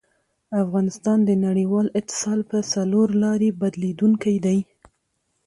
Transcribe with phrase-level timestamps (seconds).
[0.63, 4.59] افغانستان د نړیوال اتصال په څلورلاري بدلېدونکی دی.